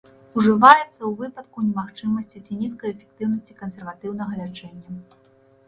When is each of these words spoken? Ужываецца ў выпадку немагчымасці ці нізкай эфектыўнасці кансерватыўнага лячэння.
Ужываецца 0.37 0.87
ў 0.87 1.11
выпадку 1.19 1.57
немагчымасці 1.67 2.43
ці 2.45 2.59
нізкай 2.63 2.89
эфектыўнасці 2.95 3.59
кансерватыўнага 3.63 4.33
лячэння. 4.43 4.91